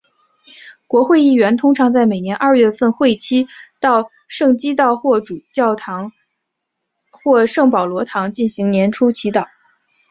[0.87, 3.45] 国会议员通常在每年二月份会期
[3.79, 6.11] 到圣基道霍主教座堂
[7.11, 9.45] 或圣保罗堂进行年初祈祷。